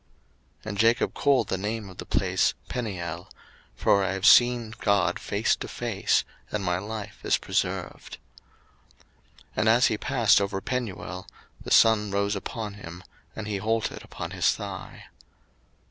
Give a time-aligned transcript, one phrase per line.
[0.61, 3.29] 01:032:030 And Jacob called the name of the place Peniel:
[3.75, 8.17] for I have seen God face to face, and my life is preserved.
[9.49, 11.27] 01:032:031 And as he passed over Penuel
[11.63, 13.03] the sun rose upon him,
[13.35, 15.05] and he halted upon his thigh.